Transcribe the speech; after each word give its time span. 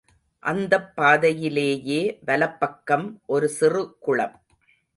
அந்தப் 0.43 0.95
பாதையிலேயே 0.95 1.99
வலப்பக்கம் 2.25 3.21
ஒரு 3.25 3.49
சிறுகுளம். 3.49 4.35